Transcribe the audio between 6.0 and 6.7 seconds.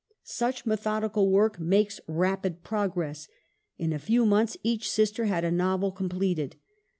pleted.